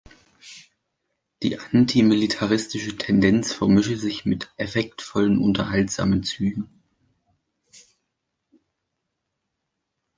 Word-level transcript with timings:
Die 1.43 1.59
antimilitaristische 1.59 2.97
Tendenz 2.97 3.53
vermische 3.53 3.97
sich 3.97 4.25
mit 4.25 4.51
effektvollen 4.57 5.37
unterhaltsamen 5.37 6.23
Zügen. 6.23 6.81